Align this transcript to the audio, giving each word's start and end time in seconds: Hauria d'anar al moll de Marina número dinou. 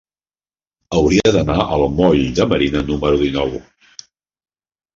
Hauria 0.99 1.33
d'anar 1.35 1.67
al 1.75 1.85
moll 2.01 2.23
de 2.41 2.49
Marina 2.55 2.83
número 2.89 3.23
dinou. 3.23 3.57